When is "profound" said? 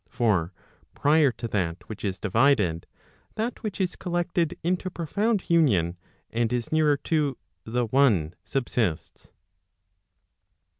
4.89-5.47